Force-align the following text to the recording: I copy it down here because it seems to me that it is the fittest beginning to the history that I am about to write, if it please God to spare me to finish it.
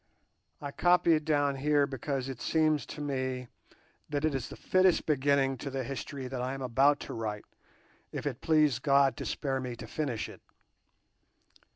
I 0.59 0.71
copy 0.71 1.13
it 1.13 1.25
down 1.25 1.57
here 1.57 1.85
because 1.85 2.27
it 2.27 2.41
seems 2.41 2.87
to 2.87 3.01
me 3.01 3.49
that 4.09 4.25
it 4.25 4.33
is 4.33 4.49
the 4.49 4.55
fittest 4.55 5.05
beginning 5.05 5.57
to 5.59 5.69
the 5.69 5.83
history 5.83 6.27
that 6.27 6.41
I 6.41 6.55
am 6.55 6.63
about 6.63 6.99
to 7.01 7.13
write, 7.13 7.45
if 8.11 8.25
it 8.25 8.41
please 8.41 8.79
God 8.79 9.15
to 9.17 9.25
spare 9.27 9.59
me 9.59 9.75
to 9.75 9.85
finish 9.85 10.27
it. 10.27 10.41